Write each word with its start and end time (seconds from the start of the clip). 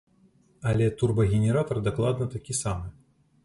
Але 0.71 0.87
турбагенератар 1.03 1.83
дакладна 1.91 2.31
такі 2.35 2.61
самы. 2.65 2.87